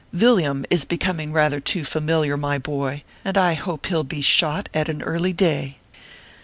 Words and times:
Villiam 0.13 0.65
is 0.71 0.83
becoming 0.83 1.31
rather 1.31 1.59
too 1.59 1.83
familiar, 1.85 2.35
my 2.35 2.57
boy, 2.57 3.03
and 3.23 3.37
I 3.37 3.53
hope 3.53 3.85
he 3.85 3.93
ll 3.95 4.03
be 4.03 4.19
shot 4.21 4.67
at 4.73 4.89
an 4.89 5.03
early 5.03 5.31
day. 5.31 5.77